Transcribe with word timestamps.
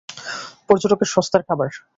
পর্যটকদের 0.67 1.09
সস্তার 1.11 1.41
খাবার। 1.43 1.69